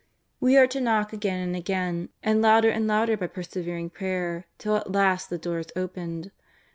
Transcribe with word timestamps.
We 0.39 0.57
are 0.57 0.65
to 0.65 0.81
knock 0.81 1.13
again 1.13 1.39
and 1.41 1.55
again, 1.55 2.09
and 2.23 2.41
louder 2.41 2.71
and 2.71 2.87
louder 2.87 3.15
by 3.17 3.27
persevering 3.27 3.91
prayer 3.91 4.47
till 4.57 4.75
at 4.75 4.91
last 4.91 5.29
the 5.29 5.37
door 5.37 5.59
is 5.59 5.67
opened. 5.75 6.31